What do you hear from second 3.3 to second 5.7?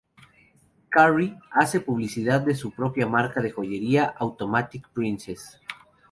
de joyería, Automatic Princess.